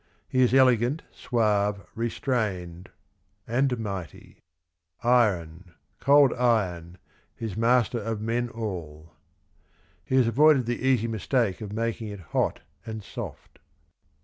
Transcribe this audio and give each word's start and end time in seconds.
He 0.27 0.41
is 0.41 0.51
elegant, 0.51 1.03
suave, 1.11 1.85
restrained— 1.93 2.89
and 3.55 3.77
mighty.' 3.77 4.39
Iron, 5.03 5.75
cold 5.99 6.33
iron, 6.33 6.97
is 7.37 7.55
master 7.55 7.99
of 7.99 8.19
men 8.19 8.49
all.' 8.49 9.11
He 10.03 10.15
has 10.15 10.25
avoided 10.27 10.65
the 10.65 10.87
easy 10.87 11.07
mistake 11.07 11.61
of 11.61 11.71
making 11.71 12.07
it 12.07 12.19
hot 12.31 12.61
and 12.83 13.03
soft." 13.03 13.59